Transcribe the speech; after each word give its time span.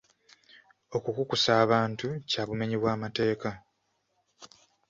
Okukukusa 0.95 1.51
abantu 1.63 2.07
kya 2.29 2.43
bumenyi 2.47 2.75
bw'amateeka. 2.81 3.49